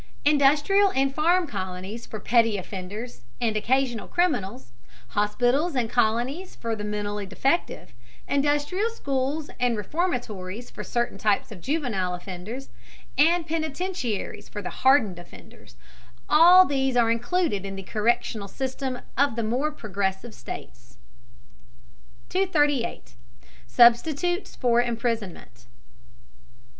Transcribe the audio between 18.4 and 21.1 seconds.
system of the more progressive states.